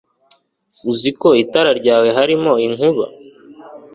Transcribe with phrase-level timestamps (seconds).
[0.91, 3.05] uzi ko mu itara ryawe harimo inkuba